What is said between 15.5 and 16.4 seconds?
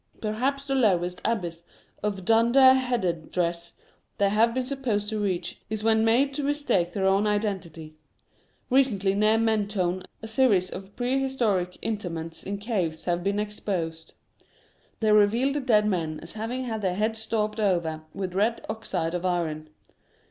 the dead men as